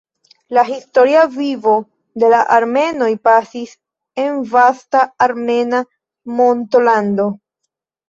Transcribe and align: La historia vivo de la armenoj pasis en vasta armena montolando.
La 0.57 0.61
historia 0.69 1.25
vivo 1.35 1.73
de 2.23 2.31
la 2.35 2.39
armenoj 2.57 3.11
pasis 3.29 3.77
en 4.27 4.43
vasta 4.57 5.07
armena 5.31 5.87
montolando. 6.43 7.33